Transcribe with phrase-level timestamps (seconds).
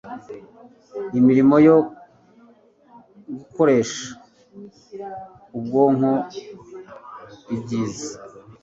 [1.19, 1.77] imirimo yo
[3.37, 4.05] gukoresha
[5.57, 6.13] ubwonko
[7.55, 8.07] ibyiza